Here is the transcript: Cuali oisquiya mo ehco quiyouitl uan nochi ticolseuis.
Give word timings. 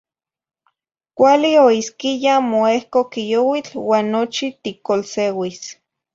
Cuali 1.17 1.51
oisquiya 1.67 2.35
mo 2.49 2.59
ehco 2.77 2.99
quiyouitl 3.11 3.71
uan 3.87 4.05
nochi 4.13 4.45
ticolseuis. 4.63 5.59